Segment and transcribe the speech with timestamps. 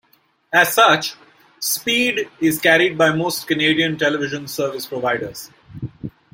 [0.51, 1.13] As such,
[1.59, 5.51] Speed is carried by most Canadian television service providers.